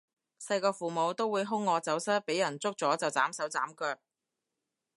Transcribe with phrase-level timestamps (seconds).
[0.41, 4.01] 細個父母都會兇我走失畀人捉咗就斬手斬腳